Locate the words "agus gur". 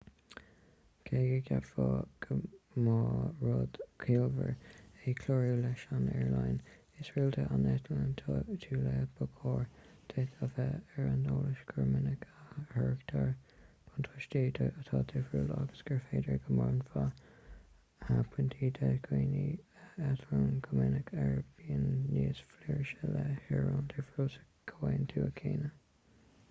15.59-16.01